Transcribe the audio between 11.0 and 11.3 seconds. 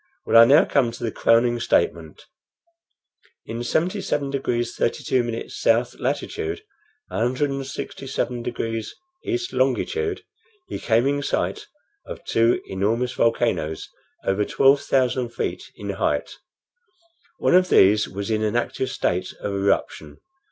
in